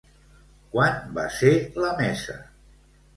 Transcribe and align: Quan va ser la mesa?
Quan 0.75 0.95
va 1.17 1.25
ser 1.39 1.51
la 1.83 1.91
mesa? 1.99 2.39